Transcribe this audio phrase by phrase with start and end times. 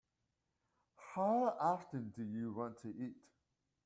[1.13, 3.21] How often do you want to eat?